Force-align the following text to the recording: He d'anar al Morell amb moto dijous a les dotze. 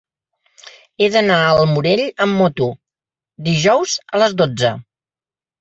He 1.03 1.09
d'anar 1.15 1.37
al 1.49 1.61
Morell 1.73 2.03
amb 2.27 2.39
moto 2.43 2.71
dijous 3.49 3.97
a 4.17 4.23
les 4.25 4.37
dotze. 4.41 4.77